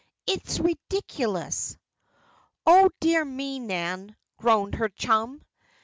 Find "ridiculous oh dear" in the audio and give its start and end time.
0.59-3.23